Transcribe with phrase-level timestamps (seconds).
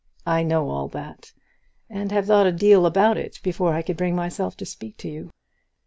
[0.25, 1.31] I know all that,
[1.87, 5.07] and have thought a deal about it before I could bring myself to speak to
[5.07, 5.29] you.